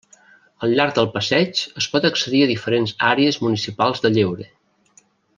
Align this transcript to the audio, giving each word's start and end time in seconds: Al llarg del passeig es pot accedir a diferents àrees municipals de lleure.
Al 0.67 0.71
llarg 0.79 0.93
del 0.99 1.09
passeig 1.17 1.59
es 1.81 1.89
pot 1.95 2.07
accedir 2.09 2.41
a 2.45 2.49
diferents 2.55 2.93
àrees 3.11 3.37
municipals 3.47 4.03
de 4.07 4.13
lleure. 4.19 4.49